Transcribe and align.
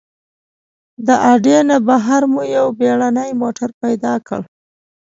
د 1.07 1.09
اډې 1.31 1.57
نه 1.69 1.77
بهر 1.87 2.21
مو 2.31 2.41
یو 2.55 2.67
بېړنی 2.79 3.31
موټر 3.41 3.69
پیدا 3.81 4.13
کړ. 4.27 4.41